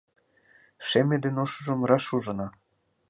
Шеме 0.87 1.17
ден 1.23 1.35
ошыжым 1.43 1.79
раш 1.89 2.05
ужына! 2.15 2.47